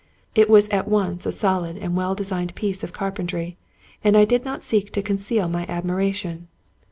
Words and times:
It 0.33 0.49
was 0.49 0.67
at 0.69 0.87
once 0.87 1.27
a 1.27 1.31
solid 1.31 1.77
and 1.77 1.95
well 1.95 2.15
de 2.15 2.23
signed 2.23 2.55
piece 2.55 2.83
of 2.83 2.91
carpentry; 2.91 3.59
and 4.03 4.17
I 4.17 4.25
did 4.25 4.43
not 4.43 4.63
seek 4.63 4.91
to 4.93 5.03
conceal 5.03 5.47
my 5.47 5.63
admiration. 5.69 6.47